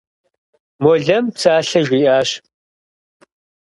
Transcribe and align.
Молэм 0.83 1.25
псалъэ 1.33 1.81
жиӏащ. 1.87 2.29